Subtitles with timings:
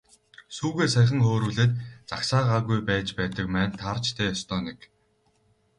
[0.55, 1.71] Сүүгээ саяхан хөөрүүлээд
[2.09, 4.79] загсаагаагүй байж байдаг маань таарч дээ, ёстой нэг.